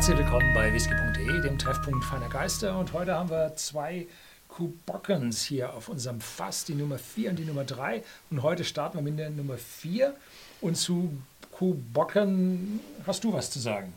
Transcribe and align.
Herzlich 0.00 0.16
willkommen 0.16 0.54
bei 0.54 0.72
whisky.de, 0.72 1.42
dem 1.42 1.58
Treffpunkt 1.58 2.02
feiner 2.06 2.30
Geister. 2.30 2.78
Und 2.78 2.94
heute 2.94 3.14
haben 3.14 3.28
wir 3.28 3.54
zwei 3.56 4.06
Kubockens 4.48 5.42
hier 5.42 5.74
auf 5.74 5.90
unserem 5.90 6.22
Fass, 6.22 6.64
die 6.64 6.74
Nummer 6.74 6.96
4 6.96 7.28
und 7.28 7.38
die 7.38 7.44
Nummer 7.44 7.64
3. 7.64 8.02
Und 8.30 8.42
heute 8.42 8.64
starten 8.64 8.96
wir 8.96 9.02
mit 9.02 9.18
der 9.18 9.28
Nummer 9.28 9.58
4. 9.58 10.16
Und 10.62 10.76
zu 10.76 11.18
Kubocken 11.52 12.80
hast 13.06 13.24
du 13.24 13.34
was 13.34 13.50
zu 13.50 13.58
sagen. 13.58 13.92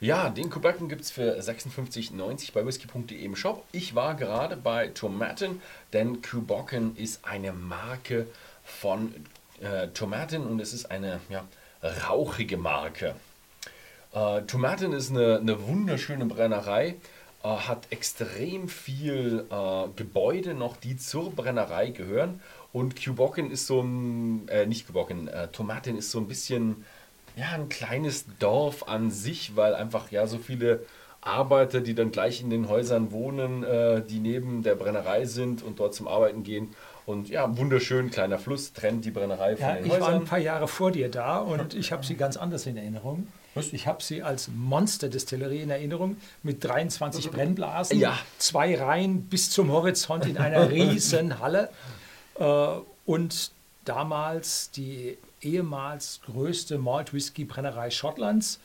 Ja, 0.00 0.28
den 0.28 0.50
Kubacken 0.50 0.86
gibt 0.86 1.00
es 1.00 1.10
für 1.10 1.40
56,90 1.40 2.52
bei 2.52 2.66
whisky.de 2.66 3.18
im 3.18 3.34
Shop. 3.34 3.64
Ich 3.72 3.94
war 3.94 4.16
gerade 4.16 4.54
bei 4.54 4.88
Tomaten, 4.88 5.62
denn 5.94 6.20
Kubocken 6.20 6.94
ist 6.94 7.24
eine 7.24 7.54
Marke 7.54 8.26
von 8.64 9.14
äh, 9.62 9.88
Tomaten 9.88 10.46
und 10.46 10.60
es 10.60 10.74
ist 10.74 10.90
eine 10.90 11.20
ja, 11.30 11.42
rauchige 12.06 12.58
Marke. 12.58 13.14
Äh, 14.12 14.42
Tomaten 14.42 14.92
ist 14.92 15.10
eine, 15.10 15.38
eine 15.38 15.66
wunderschöne 15.66 16.24
Brennerei, 16.26 16.96
äh, 17.44 17.48
hat 17.48 17.86
extrem 17.90 18.68
viel 18.68 19.44
äh, 19.50 19.88
Gebäude 19.96 20.54
noch, 20.54 20.76
die 20.76 20.96
zur 20.96 21.30
Brennerei 21.32 21.90
gehören. 21.90 22.40
Und 22.72 23.02
Kubocken 23.02 23.50
ist 23.50 23.66
so 23.66 23.80
ein, 23.80 24.48
äh, 24.48 24.66
nicht 24.66 24.86
Kubocken, 24.86 25.28
äh, 25.28 25.48
Tomaten 25.48 25.96
ist 25.96 26.10
so 26.10 26.18
ein 26.18 26.28
bisschen 26.28 26.84
ja, 27.36 27.50
ein 27.54 27.68
kleines 27.68 28.24
Dorf 28.40 28.88
an 28.88 29.10
sich, 29.10 29.54
weil 29.56 29.74
einfach 29.74 30.10
ja 30.10 30.26
so 30.26 30.38
viele 30.38 30.80
Arbeiter, 31.20 31.80
die 31.80 31.94
dann 31.94 32.10
gleich 32.10 32.40
in 32.40 32.50
den 32.50 32.68
Häusern 32.68 33.12
wohnen, 33.12 33.62
äh, 33.64 34.02
die 34.02 34.18
neben 34.18 34.62
der 34.62 34.74
Brennerei 34.74 35.24
sind 35.24 35.62
und 35.62 35.78
dort 35.80 35.94
zum 35.94 36.08
Arbeiten 36.08 36.42
gehen. 36.42 36.74
Und 37.06 37.28
ja, 37.28 37.56
wunderschön 37.56 38.10
kleiner 38.10 38.38
Fluss 38.38 38.72
trennt 38.72 39.04
die 39.04 39.10
Brennerei 39.10 39.56
von 39.56 39.66
Ja, 39.66 39.74
den 39.76 39.86
ich 39.86 39.92
Häusern. 39.92 40.02
war 40.02 40.14
ein 40.14 40.24
paar 40.24 40.38
Jahre 40.38 40.68
vor 40.68 40.90
dir 40.90 41.10
da 41.10 41.38
und 41.38 41.74
ich 41.74 41.90
habe 41.92 42.04
sie 42.04 42.16
ganz 42.16 42.36
anders 42.36 42.66
in 42.66 42.76
Erinnerung. 42.76 43.28
Was? 43.58 43.72
Ich 43.72 43.86
habe 43.86 44.02
sie 44.02 44.22
als 44.22 44.48
Monster-Distillerie 44.48 45.60
in 45.62 45.70
Erinnerung 45.70 46.16
mit 46.42 46.62
23 46.64 47.30
Brennblasen, 47.30 47.98
Ja. 47.98 48.18
zwei 48.38 48.76
Reihen 48.76 49.22
bis 49.22 49.50
zum 49.50 49.70
Horizont 49.70 50.26
in 50.26 50.38
einer 50.38 50.70
riesen 50.70 51.38
Halle 51.40 51.68
äh, 52.38 52.68
und 53.06 53.50
damals 53.84 54.70
die 54.70 55.16
ehemals 55.40 56.20
größte 56.26 56.78
Malt-Whisky-Brennerei 56.78 57.90
Schottlands 57.90 58.58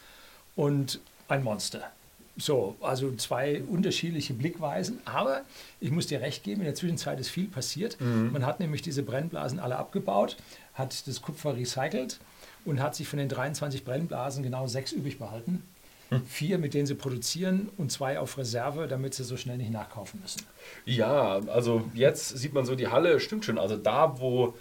und 0.56 1.00
ein 1.28 1.44
Monster. 1.44 1.82
So, 2.36 2.76
also 2.82 3.12
zwei 3.16 3.62
unterschiedliche 3.62 4.34
Blickweisen, 4.34 5.00
aber 5.06 5.42
ich 5.80 5.92
muss 5.92 6.08
dir 6.08 6.20
recht 6.22 6.44
geben, 6.44 6.62
in 6.62 6.66
der 6.66 6.74
Zwischenzeit 6.74 7.20
ist 7.20 7.30
viel 7.30 7.46
passiert. 7.46 7.98
Man 8.02 8.44
hat 8.44 8.60
nämlich 8.60 8.82
diese 8.82 9.04
Brennblasen 9.04 9.60
alle 9.60 9.78
abgebaut, 9.78 10.36
hat 10.74 11.08
das 11.08 11.22
Kupfer 11.22 11.56
recycelt 11.56 12.18
und 12.66 12.82
hat 12.82 12.96
sich 12.96 13.08
von 13.08 13.20
den 13.20 13.30
23 13.30 13.84
Brennblasen 13.84 14.44
genau 14.44 14.68
sechs 14.68 14.92
übrig 14.92 15.20
behalten. 15.20 15.64
Vier, 16.28 16.60
mit 16.60 16.74
denen 16.74 16.86
sie 16.86 16.96
produzieren 16.96 17.70
und 17.78 17.92
zwei 17.92 18.20
auf 18.20 18.38
Reserve, 18.38 18.88
damit 18.88 19.14
sie 19.14 19.24
so 19.24 19.38
schnell 19.38 19.58
nicht 19.58 19.72
nachkaufen 19.72 20.22
müssen. 20.22 20.44
Ja, 20.86 21.40
also 21.48 21.84
jetzt 21.94 22.38
sieht 22.38 22.54
man 22.54 22.66
so 22.66 22.76
die 22.76 22.88
Halle, 22.88 23.20
stimmt 23.20 23.46
schon. 23.46 23.58
Also 23.58 23.78
da, 23.78 24.20
wo, 24.20 24.54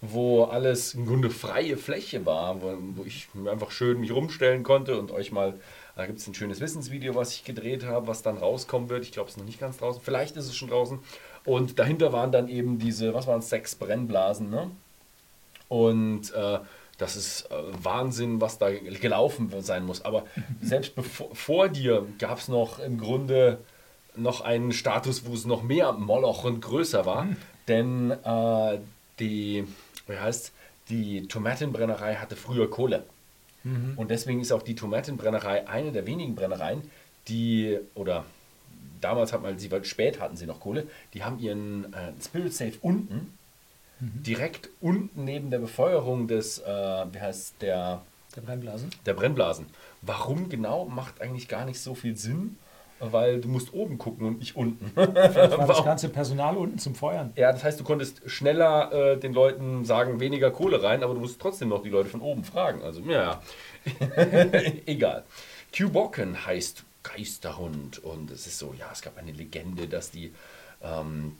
wo 0.00 0.44
alles 0.44 0.94
im 0.94 1.06
Grunde 1.06 1.30
freie 1.30 1.76
Fläche 1.76 2.26
war, 2.26 2.62
wo, 2.62 2.76
wo 2.96 3.04
ich 3.04 3.28
einfach 3.50 3.70
schön 3.70 4.00
mich 4.00 4.12
rumstellen 4.12 4.62
konnte 4.62 4.98
und 4.98 5.10
euch 5.10 5.32
mal, 5.32 5.54
da 5.96 6.06
gibt 6.06 6.20
es 6.20 6.26
ein 6.28 6.34
schönes 6.34 6.60
Wissensvideo, 6.60 7.14
was 7.14 7.34
ich 7.34 7.44
gedreht 7.44 7.84
habe, 7.84 8.06
was 8.06 8.22
dann 8.22 8.38
rauskommen 8.38 8.88
wird. 8.88 9.04
Ich 9.04 9.12
glaube, 9.12 9.28
es 9.28 9.34
ist 9.34 9.38
noch 9.38 9.46
nicht 9.46 9.60
ganz 9.60 9.78
draußen. 9.78 10.00
Vielleicht 10.04 10.36
ist 10.36 10.46
es 10.46 10.56
schon 10.56 10.68
draußen. 10.70 11.00
Und 11.44 11.78
dahinter 11.78 12.12
waren 12.12 12.30
dann 12.30 12.48
eben 12.48 12.78
diese, 12.78 13.14
was 13.14 13.26
waren 13.26 13.40
es, 13.40 13.48
sechs 13.48 13.74
Brennblasen, 13.74 14.50
ne? 14.50 14.70
Und 15.68 16.32
äh, 16.34 16.58
das 17.00 17.16
ist 17.16 17.50
äh, 17.50 17.54
Wahnsinn, 17.82 18.40
was 18.40 18.58
da 18.58 18.70
gelaufen 18.70 19.50
sein 19.60 19.84
muss. 19.84 20.04
Aber 20.04 20.24
selbst 20.62 20.94
bevor, 20.94 21.34
vor 21.34 21.68
dir 21.68 22.06
gab 22.18 22.38
es 22.38 22.48
noch 22.48 22.78
im 22.78 22.98
Grunde 22.98 23.58
noch 24.16 24.40
einen 24.42 24.72
Status, 24.72 25.24
wo 25.24 25.34
es 25.34 25.46
noch 25.46 25.62
mehr 25.62 25.92
Moloch 25.92 26.44
und 26.44 26.60
größer 26.60 27.06
war. 27.06 27.26
Denn 27.68 28.10
äh, 28.10 28.78
die, 29.18 29.64
wie 30.06 30.18
heißt, 30.18 30.52
die 30.88 31.26
Tomatenbrennerei 31.26 32.16
hatte 32.16 32.36
früher 32.36 32.68
Kohle. 32.68 33.04
Und 33.96 34.10
deswegen 34.10 34.40
ist 34.40 34.52
auch 34.52 34.62
die 34.62 34.74
Tomatenbrennerei 34.74 35.68
eine 35.68 35.92
der 35.92 36.06
wenigen 36.06 36.34
Brennereien, 36.34 36.82
die, 37.28 37.78
oder 37.94 38.24
damals 39.00 39.32
hat 39.32 39.42
man 39.42 39.58
sie, 39.58 39.70
weil 39.70 39.84
spät 39.84 40.20
hatten 40.20 40.36
sie 40.36 40.46
noch 40.46 40.60
Kohle, 40.60 40.86
die 41.14 41.22
haben 41.22 41.38
ihren 41.38 41.92
äh, 41.92 42.12
Spirit 42.22 42.54
Safe 42.54 42.72
unten, 42.80 43.32
direkt 44.00 44.70
unten 44.80 45.24
neben 45.24 45.50
der 45.50 45.58
Befeuerung 45.58 46.26
des, 46.26 46.58
äh, 46.58 46.64
wie 47.12 47.20
heißt 47.20 47.54
der, 47.60 48.02
Der 48.34 48.40
Brennblasen. 48.42 48.90
der 49.06 49.14
Brennblasen. 49.14 49.66
Warum 50.02 50.48
genau, 50.48 50.86
macht 50.86 51.20
eigentlich 51.20 51.48
gar 51.48 51.64
nicht 51.64 51.80
so 51.80 51.94
viel 51.94 52.16
Sinn, 52.16 52.56
weil 52.98 53.40
du 53.40 53.48
musst 53.48 53.72
oben 53.72 53.98
gucken 53.98 54.26
und 54.26 54.38
nicht 54.40 54.56
unten. 54.56 54.90
Vielleicht 54.94 55.56
war 55.58 55.66
das 55.66 55.84
ganze 55.84 56.08
Personal 56.08 56.56
unten 56.56 56.78
zum 56.78 56.94
Feuern. 56.94 57.32
Ja, 57.36 57.52
das 57.52 57.64
heißt, 57.64 57.80
du 57.80 57.84
konntest 57.84 58.20
schneller 58.26 58.92
äh, 58.92 59.18
den 59.18 59.32
Leuten 59.32 59.84
sagen, 59.84 60.20
weniger 60.20 60.50
Kohle 60.50 60.82
rein, 60.82 61.02
aber 61.02 61.14
du 61.14 61.20
musst 61.20 61.40
trotzdem 61.40 61.68
noch 61.68 61.82
die 61.82 61.88
Leute 61.90 62.08
von 62.08 62.20
oben 62.20 62.44
fragen. 62.44 62.82
Also, 62.82 63.00
ja, 63.02 63.40
egal. 64.86 65.24
Kubocken 65.76 66.46
heißt 66.46 66.84
Geisterhund 67.02 67.98
und 67.98 68.30
es 68.30 68.46
ist 68.46 68.58
so, 68.58 68.74
ja, 68.78 68.86
es 68.92 69.00
gab 69.02 69.16
eine 69.16 69.32
Legende, 69.32 69.86
dass 69.88 70.10
die 70.10 70.32
ähm, 70.82 71.36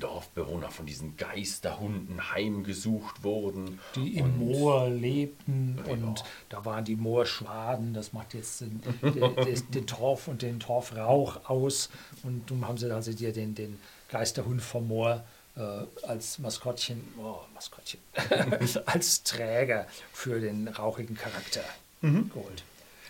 Dorfbewohner 0.00 0.70
von 0.70 0.86
diesen 0.86 1.16
Geisterhunden 1.16 2.32
heimgesucht 2.32 3.22
wurden. 3.22 3.78
die 3.94 4.16
im 4.16 4.24
Und- 4.26 4.38
Moor 4.38 4.88
lebten 4.88 5.78
und 5.88 6.24
da 6.48 6.64
waren 6.64 6.84
die 6.84 6.96
Moorschwaden, 6.96 7.94
das 7.94 8.12
macht 8.12 8.34
jetzt 8.34 8.60
den, 8.62 8.80
den, 9.02 9.36
den, 9.36 9.70
den 9.70 9.86
Torf 9.86 10.28
und 10.28 10.42
den 10.42 10.60
Torfrauch 10.60 11.48
aus 11.48 11.90
und 12.22 12.50
nun 12.50 12.66
haben 12.66 12.78
sie 12.78 12.90
also 12.92 13.12
dir 13.12 13.32
den, 13.32 13.54
den 13.54 13.78
Geisterhund 14.10 14.62
vom 14.62 14.88
Moor 14.88 15.22
äh, 15.56 15.60
als 16.06 16.38
Maskottchen, 16.38 17.02
oh, 17.18 17.36
Maskottchen, 17.54 18.00
als 18.86 19.22
Träger 19.22 19.86
für 20.12 20.40
den 20.40 20.68
rauchigen 20.68 21.16
Charakter 21.16 21.62
geholt. 22.00 22.64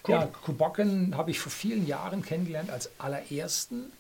Cool. 0.04 0.14
Ja, 0.14 0.26
Kubocken 0.26 1.16
habe 1.16 1.30
ich 1.30 1.38
vor 1.38 1.52
vielen 1.52 1.86
Jahren 1.86 2.22
kennengelernt 2.22 2.70
als 2.70 2.90
allerersten 2.98 3.92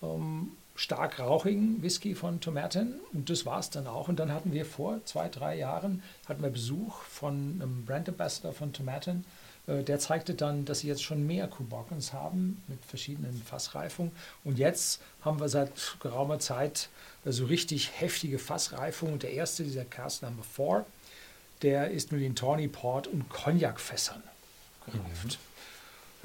ähm, 0.00 0.52
stark 0.76 1.20
rauchigen 1.20 1.82
Whisky 1.82 2.14
von 2.14 2.40
Tomaten 2.40 2.94
und 3.12 3.30
das 3.30 3.46
war 3.46 3.60
es 3.60 3.70
dann 3.70 3.86
auch. 3.86 4.08
Und 4.08 4.18
dann 4.18 4.32
hatten 4.32 4.52
wir 4.52 4.64
vor 4.66 5.00
zwei, 5.04 5.28
drei 5.28 5.56
Jahren 5.56 6.02
hatten 6.28 6.42
wir 6.42 6.50
Besuch 6.50 7.02
von 7.02 7.60
einem 7.60 7.84
Brand 7.84 8.08
Ambassador 8.08 8.52
von 8.52 8.72
Tomaten. 8.72 9.24
Äh, 9.68 9.82
Der 9.84 9.98
zeigte 10.00 10.34
dann, 10.34 10.64
dass 10.64 10.80
sie 10.80 10.88
jetzt 10.88 11.02
schon 11.02 11.26
mehr 11.26 11.46
Kubockens 11.46 12.12
haben 12.12 12.62
mit 12.66 12.84
verschiedenen 12.84 13.40
Fassreifungen. 13.44 14.10
Und 14.42 14.58
jetzt 14.58 15.00
haben 15.22 15.38
wir 15.40 15.48
seit 15.48 15.96
geraumer 16.00 16.40
Zeit 16.40 16.88
äh, 17.24 17.30
so 17.30 17.44
richtig 17.46 17.92
heftige 18.00 18.38
Fassreifungen. 18.40 19.14
Und 19.14 19.22
der 19.22 19.32
erste, 19.32 19.62
dieser 19.62 19.84
Cast 19.84 20.22
Number 20.22 20.42
4, 20.42 20.84
der 21.62 21.90
ist 21.92 22.10
mit 22.10 22.20
den 22.20 22.34
Tawny 22.34 22.66
Port 22.68 23.06
und 23.06 23.28
Cognac-Fässern 23.28 24.22
gereift. 24.86 25.38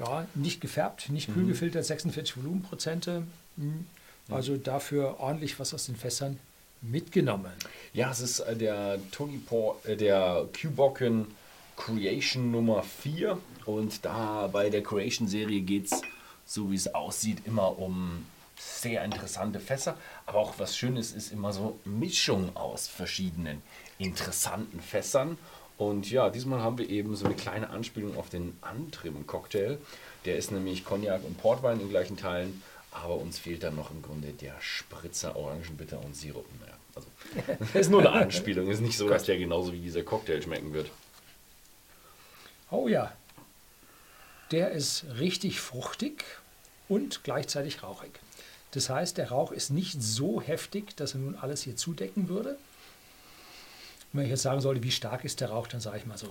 Ja, 0.00 0.26
nicht 0.34 0.60
gefärbt, 0.60 1.08
nicht 1.10 1.32
kühl 1.32 1.46
gefiltert, 1.46 1.84
46 1.84 2.36
Volumenprozente. 2.38 3.22
Also 4.28 4.56
dafür 4.56 5.18
ordentlich 5.18 5.58
was 5.58 5.74
aus 5.74 5.86
den 5.86 5.96
Fässern 5.96 6.38
mitgenommen. 6.82 7.52
Ja, 7.92 8.10
es 8.10 8.20
ist 8.20 8.40
äh, 8.40 8.56
der 8.56 8.98
Tony 9.10 9.38
Paul, 9.38 9.76
äh, 9.84 9.96
der 9.96 10.46
Kubocken 10.58 11.26
Creation 11.76 12.50
Nummer 12.50 12.82
4. 12.82 13.38
Und 13.66 14.04
da 14.04 14.48
bei 14.52 14.70
der 14.70 14.82
Creation-Serie 14.82 15.60
geht 15.60 15.86
es, 15.86 16.02
so 16.46 16.70
wie 16.70 16.76
es 16.76 16.94
aussieht, 16.94 17.46
immer 17.46 17.78
um 17.78 18.26
sehr 18.58 19.04
interessante 19.04 19.60
Fässer. 19.60 19.96
Aber 20.26 20.38
auch 20.38 20.54
was 20.58 20.76
Schönes 20.76 21.12
ist 21.12 21.32
immer 21.32 21.52
so 21.52 21.78
Mischung 21.84 22.54
aus 22.56 22.88
verschiedenen 22.88 23.62
interessanten 23.98 24.80
Fässern. 24.80 25.38
Und 25.78 26.10
ja, 26.10 26.28
diesmal 26.28 26.60
haben 26.60 26.76
wir 26.76 26.90
eben 26.90 27.16
so 27.16 27.24
eine 27.24 27.34
kleine 27.34 27.70
Anspielung 27.70 28.16
auf 28.18 28.28
den 28.28 28.56
Antrim-Cocktail. 28.60 29.78
Der 30.26 30.36
ist 30.36 30.50
nämlich 30.50 30.84
Cognac 30.84 31.24
und 31.24 31.38
Portwein 31.38 31.80
in 31.80 31.88
gleichen 31.88 32.18
Teilen. 32.18 32.62
Aber 32.92 33.16
uns 33.16 33.38
fehlt 33.38 33.62
dann 33.62 33.76
noch 33.76 33.90
im 33.90 34.02
Grunde 34.02 34.32
der 34.32 34.54
Spritzer 34.60 35.36
Orangenbitter 35.36 36.00
und 36.04 36.16
Sirup. 36.16 36.46
Naja, 36.60 36.74
also, 36.94 37.08
das 37.58 37.74
ist 37.82 37.90
nur 37.90 38.00
eine 38.00 38.10
Anspielung. 38.10 38.68
ist 38.68 38.80
nicht 38.80 38.98
so, 38.98 39.08
dass 39.08 39.24
der 39.24 39.38
genauso 39.38 39.72
wie 39.72 39.80
dieser 39.80 40.02
Cocktail 40.02 40.42
schmecken 40.42 40.72
wird. 40.72 40.90
Oh 42.70 42.88
ja, 42.88 43.12
der 44.50 44.72
ist 44.72 45.04
richtig 45.18 45.60
fruchtig 45.60 46.24
und 46.88 47.22
gleichzeitig 47.22 47.82
rauchig. 47.82 48.20
Das 48.72 48.88
heißt, 48.88 49.18
der 49.18 49.30
Rauch 49.30 49.52
ist 49.52 49.70
nicht 49.70 50.02
so 50.02 50.40
heftig, 50.40 50.96
dass 50.96 51.14
er 51.14 51.20
nun 51.20 51.34
alles 51.36 51.62
hier 51.62 51.76
zudecken 51.76 52.28
würde. 52.28 52.50
Und 54.12 54.18
wenn 54.18 54.24
ich 54.24 54.30
jetzt 54.30 54.42
sagen 54.42 54.60
sollte, 54.60 54.82
wie 54.82 54.90
stark 54.90 55.24
ist 55.24 55.40
der 55.40 55.50
Rauch, 55.50 55.66
dann 55.66 55.80
sage 55.80 55.98
ich 55.98 56.06
mal 56.06 56.18
so 56.18 56.28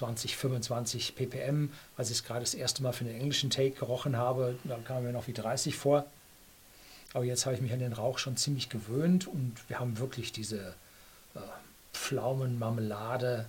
20, 0.00 0.34
25 0.34 1.14
ppm. 1.14 1.70
Als 1.98 2.10
ich 2.10 2.18
es 2.18 2.24
gerade 2.24 2.40
das 2.40 2.54
erste 2.54 2.82
Mal 2.82 2.92
für 2.92 3.04
den 3.04 3.20
englischen 3.20 3.50
Take 3.50 3.72
gerochen 3.72 4.16
habe, 4.16 4.58
da 4.64 4.78
kam 4.78 5.04
mir 5.04 5.12
noch 5.12 5.26
wie 5.26 5.34
30 5.34 5.76
vor. 5.76 6.06
Aber 7.12 7.24
jetzt 7.24 7.44
habe 7.44 7.54
ich 7.54 7.60
mich 7.60 7.72
an 7.72 7.80
den 7.80 7.92
Rauch 7.92 8.16
schon 8.16 8.38
ziemlich 8.38 8.70
gewöhnt 8.70 9.26
und 9.26 9.56
wir 9.68 9.78
haben 9.78 9.98
wirklich 9.98 10.32
diese 10.32 10.74
äh, 11.34 11.40
Pflaumenmarmelade 11.92 13.46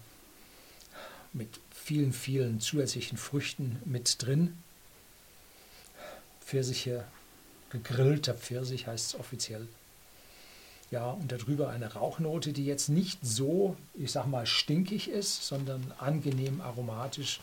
mit 1.31 1.47
vielen, 1.73 2.11
vielen 2.11 2.59
zusätzlichen 2.59 3.17
Früchten 3.17 3.81
mit 3.85 4.21
drin. 4.21 4.57
Pfirsiche, 6.45 7.05
gegrillter 7.69 8.33
Pfirsich 8.33 8.87
heißt 8.87 9.13
es 9.13 9.19
offiziell. 9.19 9.69
Ja, 10.91 11.11
und 11.11 11.31
darüber 11.31 11.69
eine 11.69 11.93
Rauchnote, 11.93 12.51
die 12.51 12.65
jetzt 12.65 12.89
nicht 12.89 13.19
so, 13.23 13.77
ich 13.93 14.11
sag 14.11 14.27
mal, 14.27 14.45
stinkig 14.45 15.09
ist, 15.09 15.47
sondern 15.47 15.93
angenehm 15.97 16.59
aromatisch 16.59 17.39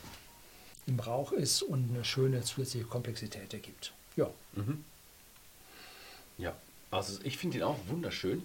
im 0.87 1.01
Rauch 1.01 1.33
ist 1.33 1.63
und 1.63 1.91
eine 1.91 2.05
schöne 2.05 2.43
zusätzliche 2.43 2.85
Komplexität 2.85 3.53
ergibt. 3.55 3.93
Ja. 4.17 4.29
Mhm. 4.55 4.85
Ja, 6.37 6.55
also 6.91 7.19
ich 7.25 7.39
finde 7.39 7.59
ihn 7.59 7.63
auch 7.63 7.79
wunderschön. 7.89 8.43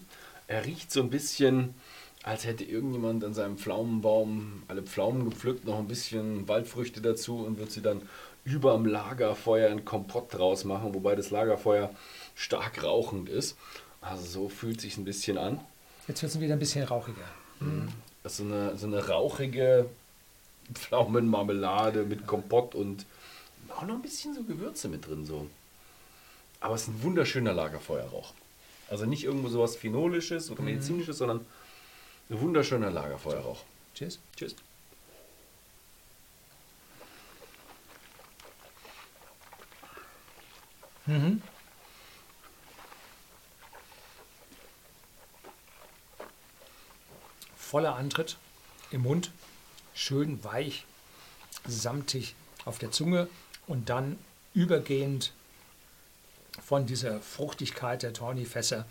Er 0.47 0.65
riecht 0.65 0.91
so 0.91 1.01
ein 1.01 1.09
bisschen, 1.09 1.75
als 2.23 2.45
hätte 2.45 2.63
irgendjemand 2.63 3.23
an 3.25 3.33
seinem 3.33 3.57
Pflaumenbaum 3.57 4.63
alle 4.69 4.83
Pflaumen 4.83 5.29
gepflückt, 5.29 5.65
noch 5.65 5.79
ein 5.79 5.87
bisschen 5.87 6.47
Waldfrüchte 6.47 7.01
dazu 7.01 7.39
und 7.39 7.57
wird 7.57 7.71
sie 7.71 7.81
dann 7.81 8.01
über 8.45 8.73
dem 8.73 8.85
Lagerfeuer 8.85 9.69
einen 9.69 9.85
Kompott 9.85 10.33
draus 10.33 10.63
machen, 10.63 10.93
wobei 10.93 11.15
das 11.15 11.29
Lagerfeuer 11.29 11.89
stark 12.35 12.83
rauchend 12.83 13.29
ist. 13.29 13.57
Also 14.03 14.25
so 14.25 14.49
fühlt 14.49 14.81
sich 14.81 14.97
ein 14.97 15.05
bisschen 15.05 15.37
an. 15.37 15.59
Jetzt 16.07 16.21
wird 16.21 16.31
es 16.33 16.39
wieder 16.39 16.53
ein 16.53 16.59
bisschen 16.59 16.83
rauchiger. 16.83 17.21
Mhm. 17.59 17.89
Das 18.21 18.33
ist 18.33 18.37
so 18.39 18.43
eine, 18.43 18.77
so 18.77 18.87
eine 18.87 19.07
rauchige 19.07 19.89
Pflaumenmarmelade 20.73 22.03
mit 22.03 22.27
Kompott 22.27 22.75
und 22.75 23.05
auch 23.69 23.83
noch 23.83 23.95
ein 23.95 24.01
bisschen 24.01 24.33
so 24.33 24.43
Gewürze 24.43 24.89
mit 24.89 25.07
drin. 25.07 25.25
So. 25.25 25.47
Aber 26.59 26.75
es 26.75 26.83
ist 26.83 26.89
ein 26.89 27.03
wunderschöner 27.03 27.53
Lagerfeuerrauch. 27.53 28.33
Also 28.89 29.05
nicht 29.05 29.23
irgendwo 29.23 29.47
sowas 29.49 29.75
Phenolisches 29.75 30.51
oder 30.51 30.61
Medizinisches, 30.61 31.17
sondern 31.17 31.45
ein 32.29 32.41
wunderschöner 32.41 32.91
Lagerfeuerrauch. 32.91 33.63
Cheers. 33.95 34.19
Tschüss. 34.35 34.55
Mhm. 41.05 41.41
Voller 47.73 47.95
Antritt 47.95 48.37
im 48.91 49.01
Mund, 49.01 49.31
schön 49.95 50.43
weich, 50.43 50.85
samtig 51.67 52.35
auf 52.65 52.77
der 52.77 52.91
Zunge 52.91 53.27
und 53.65 53.89
dann 53.89 54.19
übergehend 54.53 55.33
von 56.63 56.85
dieser 56.85 57.19
Fruchtigkeit 57.19 58.03
der 58.03 58.13
Tawny-Fässer 58.13 58.85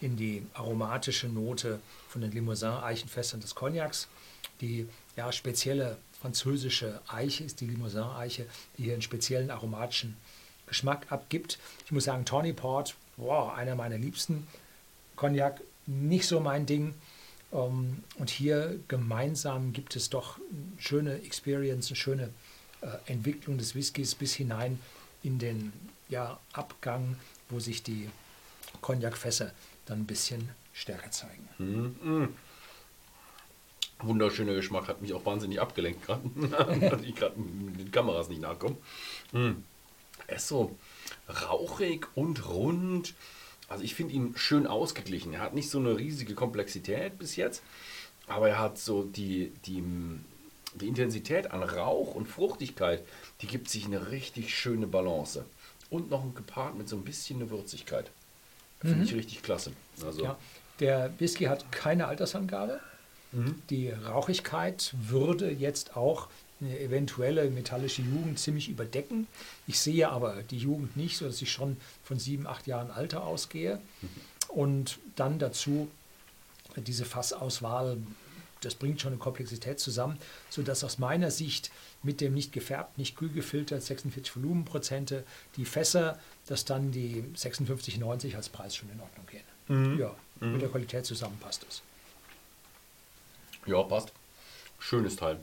in 0.00 0.16
die 0.16 0.44
aromatische 0.52 1.28
Note 1.28 1.78
von 2.08 2.22
den 2.22 2.32
Limousin-Eichenfässern 2.32 3.40
des 3.40 3.54
Cognacs. 3.54 4.08
Die 4.60 4.88
ja, 5.14 5.30
spezielle 5.30 5.96
französische 6.20 7.00
Eiche 7.06 7.44
ist 7.44 7.60
die 7.60 7.68
Limousin-Eiche, 7.68 8.46
die 8.76 8.82
hier 8.82 8.94
einen 8.94 9.02
speziellen 9.02 9.52
aromatischen 9.52 10.16
Geschmack 10.66 11.06
abgibt. 11.12 11.60
Ich 11.84 11.92
muss 11.92 12.02
sagen, 12.02 12.24
Tawny 12.24 12.52
wow, 13.16 13.54
einer 13.54 13.76
meiner 13.76 13.96
liebsten. 13.96 14.48
Cognac, 15.14 15.60
nicht 15.86 16.26
so 16.26 16.40
mein 16.40 16.66
Ding. 16.66 16.94
Ähm, 17.54 18.02
und 18.18 18.30
hier 18.30 18.78
gemeinsam 18.88 19.72
gibt 19.72 19.96
es 19.96 20.10
doch 20.10 20.38
eine 20.38 20.82
schöne 20.82 21.22
Experience, 21.22 21.88
eine 21.88 21.96
schöne 21.96 22.30
äh, 22.80 22.88
Entwicklung 23.06 23.56
des 23.56 23.74
Whiskys 23.74 24.14
bis 24.14 24.34
hinein 24.34 24.78
in 25.22 25.38
den 25.38 25.72
ja, 26.08 26.38
Abgang, 26.52 27.16
wo 27.48 27.60
sich 27.60 27.82
die 27.82 28.10
Cognac-Fässer 28.82 29.52
dann 29.86 30.00
ein 30.00 30.06
bisschen 30.06 30.50
stärker 30.74 31.10
zeigen. 31.10 31.48
Mhm. 31.58 32.28
Wunderschöner 34.00 34.54
Geschmack, 34.54 34.88
hat 34.88 35.00
mich 35.00 35.14
auch 35.14 35.24
wahnsinnig 35.24 35.60
abgelenkt 35.60 36.04
gerade, 36.04 36.28
dass 36.90 37.02
ich 37.02 37.14
gerade 37.14 37.38
mit 37.38 37.78
den 37.78 37.90
Kameras 37.90 38.28
nicht 38.28 38.42
nachkomme. 38.42 38.76
Mhm. 39.32 39.64
Er 40.26 40.36
ist 40.36 40.48
so 40.48 40.76
rauchig 41.28 42.06
und 42.14 42.46
rund. 42.46 43.14
Also 43.74 43.82
ich 43.84 43.96
finde 43.96 44.14
ihn 44.14 44.34
schön 44.36 44.68
ausgeglichen. 44.68 45.34
Er 45.34 45.40
hat 45.40 45.52
nicht 45.52 45.68
so 45.68 45.80
eine 45.80 45.96
riesige 45.98 46.34
Komplexität 46.36 47.18
bis 47.18 47.34
jetzt, 47.34 47.60
aber 48.28 48.48
er 48.48 48.60
hat 48.60 48.78
so 48.78 49.02
die, 49.02 49.52
die, 49.66 49.82
die 50.74 50.86
Intensität 50.86 51.50
an 51.50 51.64
Rauch 51.64 52.14
und 52.14 52.26
Fruchtigkeit, 52.28 53.04
die 53.40 53.48
gibt 53.48 53.68
sich 53.68 53.84
eine 53.84 54.12
richtig 54.12 54.54
schöne 54.54 54.86
Balance. 54.86 55.44
Und 55.90 56.08
noch 56.08 56.24
gepaart 56.36 56.76
mit 56.78 56.88
so 56.88 56.94
ein 56.94 57.02
bisschen 57.02 57.40
eine 57.40 57.50
Würzigkeit. 57.50 58.12
Finde 58.80 58.98
Mhm. 58.98 59.02
ich 59.02 59.14
richtig 59.14 59.42
klasse. 59.42 59.72
Also, 60.04 60.22
Ja, 60.22 60.38
der 60.78 61.12
Whisky 61.18 61.46
hat 61.46 61.72
keine 61.72 62.06
Altersangabe. 62.06 62.78
Mhm. 63.32 63.60
Die 63.70 63.90
Rauchigkeit 63.90 64.94
würde 64.96 65.50
jetzt 65.50 65.96
auch 65.96 66.28
eine 66.60 66.78
eventuelle 66.78 67.50
metallische 67.50 68.02
Jugend 68.02 68.38
ziemlich 68.38 68.68
überdecken. 68.68 69.26
Ich 69.66 69.78
sehe 69.80 70.08
aber 70.08 70.42
die 70.42 70.58
Jugend 70.58 70.96
nicht, 70.96 71.16
sodass 71.16 71.42
ich 71.42 71.52
schon 71.52 71.76
von 72.04 72.18
sieben, 72.18 72.46
acht 72.46 72.66
Jahren 72.66 72.90
Alter 72.90 73.24
ausgehe. 73.24 73.80
Und 74.48 74.98
dann 75.16 75.38
dazu 75.38 75.88
diese 76.76 77.04
Fassauswahl, 77.04 77.98
das 78.60 78.74
bringt 78.74 79.00
schon 79.00 79.12
eine 79.12 79.18
Komplexität 79.18 79.78
zusammen, 79.78 80.18
sodass 80.48 80.84
aus 80.84 80.98
meiner 80.98 81.30
Sicht 81.30 81.70
mit 82.02 82.20
dem 82.20 82.34
nicht 82.34 82.52
gefärbt, 82.52 82.98
nicht 82.98 83.16
kühl 83.16 83.28
gefiltert, 83.30 83.82
46 83.82 84.36
Volumenprozente, 84.36 85.24
die 85.56 85.64
Fässer, 85.64 86.18
dass 86.46 86.64
dann 86.64 86.92
die 86.92 87.24
56,90 87.36 88.36
als 88.36 88.48
Preis 88.48 88.76
schon 88.76 88.90
in 88.90 89.00
Ordnung 89.00 89.26
gehen. 89.26 89.98
Ja, 89.98 90.14
mit 90.40 90.60
der 90.60 90.68
Qualität 90.68 91.06
zusammen 91.06 91.38
passt 91.40 91.64
es. 91.68 91.82
Ja, 93.66 93.82
passt. 93.82 94.12
Schönes 94.78 95.16
Teil. 95.16 95.38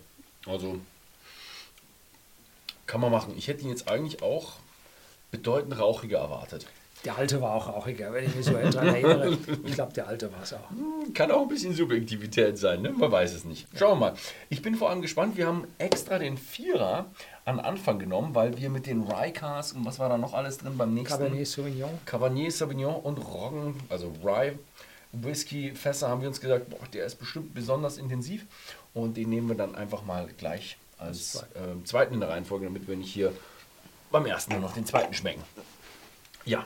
Also 0.45 0.79
kann 2.91 2.99
man 2.99 3.09
machen. 3.09 3.33
Ich 3.37 3.47
hätte 3.47 3.63
ihn 3.63 3.69
jetzt 3.69 3.87
eigentlich 3.87 4.21
auch 4.21 4.55
bedeutend 5.31 5.79
rauchiger 5.79 6.19
erwartet. 6.19 6.65
Der 7.05 7.17
alte 7.17 7.41
war 7.41 7.55
auch 7.55 7.69
rauchiger, 7.69 8.11
wenn 8.11 8.25
ich 8.25 8.35
mich 8.35 8.45
so 8.45 8.51
daran 8.51 8.89
erinnere. 8.89 9.37
Ich 9.65 9.75
glaube, 9.75 9.93
der 9.93 10.07
alte 10.07 10.29
war 10.33 10.43
es 10.43 10.53
auch. 10.53 10.69
Kann 11.13 11.31
auch 11.31 11.43
ein 11.43 11.47
bisschen 11.47 11.73
Subjektivität 11.73 12.57
sein, 12.57 12.81
ne? 12.81 12.91
man 12.91 13.09
weiß 13.09 13.33
es 13.33 13.45
nicht. 13.45 13.65
Schauen 13.75 13.97
wir 13.97 14.11
mal. 14.11 14.13
Ich 14.49 14.61
bin 14.61 14.75
vor 14.75 14.89
allem 14.89 15.01
gespannt. 15.01 15.37
Wir 15.37 15.47
haben 15.47 15.65
extra 15.77 16.19
den 16.19 16.37
Vierer 16.37 17.05
an 17.45 17.61
Anfang 17.61 17.97
genommen, 17.97 18.35
weil 18.35 18.57
wir 18.57 18.69
mit 18.69 18.85
den 18.87 19.03
Rye-Cars 19.03 19.71
und 19.71 19.85
was 19.85 19.97
war 19.97 20.09
da 20.09 20.17
noch 20.17 20.33
alles 20.33 20.57
drin 20.57 20.77
beim 20.77 20.93
nächsten? 20.93 21.17
Cabernet 21.17 21.47
Sauvignon. 21.47 21.97
Cabernet 22.05 22.51
Sauvignon 22.51 22.95
und 22.95 23.19
Roggen, 23.19 23.75
also 23.87 24.13
Rye 24.21 24.59
Whisky 25.13 25.73
Fässer, 25.75 26.09
haben 26.09 26.21
wir 26.21 26.27
uns 26.27 26.41
gesagt, 26.41 26.69
boah, 26.69 26.85
der 26.93 27.05
ist 27.05 27.15
bestimmt 27.15 27.53
besonders 27.53 27.97
intensiv 27.97 28.45
und 28.93 29.15
den 29.15 29.29
nehmen 29.29 29.47
wir 29.47 29.55
dann 29.55 29.75
einfach 29.75 30.03
mal 30.03 30.27
gleich 30.37 30.77
als 31.01 31.43
ähm, 31.55 31.85
zweiten 31.85 32.13
in 32.13 32.19
der 32.19 32.29
Reihenfolge, 32.29 32.65
damit 32.65 32.87
wir 32.87 32.95
nicht 32.95 33.11
hier 33.11 33.33
beim 34.11 34.25
ersten 34.25 34.53
nur 34.53 34.61
noch 34.61 34.73
den 34.73 34.85
zweiten 34.85 35.13
schmecken. 35.13 35.41
Ja, 36.45 36.65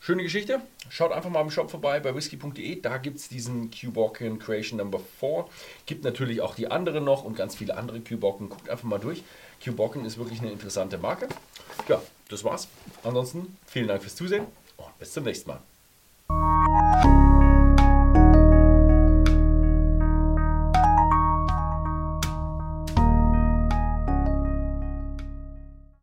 schöne 0.00 0.22
Geschichte. 0.22 0.60
Schaut 0.90 1.12
einfach 1.12 1.30
mal 1.30 1.42
im 1.42 1.50
Shop 1.50 1.70
vorbei 1.70 2.00
bei 2.00 2.14
whisky.de. 2.14 2.80
Da 2.80 2.98
gibt 2.98 3.18
es 3.18 3.28
diesen 3.28 3.70
Cuborcan 3.70 4.38
Creation 4.38 4.78
Number 4.78 5.00
4. 5.20 5.46
Gibt 5.86 6.04
natürlich 6.04 6.40
auch 6.40 6.54
die 6.54 6.70
anderen 6.70 7.04
noch 7.04 7.24
und 7.24 7.36
ganz 7.36 7.56
viele 7.56 7.76
andere 7.76 8.00
Cuborcan. 8.00 8.48
Guckt 8.48 8.68
einfach 8.70 8.84
mal 8.84 8.98
durch. 8.98 9.22
Cuborcan 9.62 10.04
ist 10.04 10.18
wirklich 10.18 10.40
eine 10.40 10.50
interessante 10.50 10.98
Marke. 10.98 11.28
Ja, 11.88 12.00
das 12.28 12.44
war's. 12.44 12.68
Ansonsten 13.02 13.56
vielen 13.66 13.88
Dank 13.88 14.02
fürs 14.02 14.16
Zusehen 14.16 14.46
und 14.76 14.98
bis 14.98 15.12
zum 15.12 15.24
nächsten 15.24 15.50
Mal. 15.50 15.60